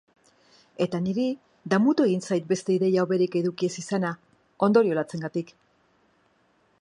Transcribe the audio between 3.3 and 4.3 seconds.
eduki ez izana,